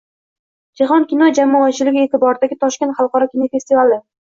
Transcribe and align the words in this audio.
Jahon 0.81 1.05
kino 1.11 1.27
jamoatchiligi 1.41 2.03
e’tiboridagi 2.05 2.59
Toshkent 2.65 2.99
xalqaro 3.03 3.31
kinofestivali 3.37 4.05